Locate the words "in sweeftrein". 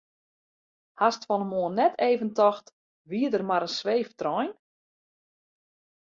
3.67-4.51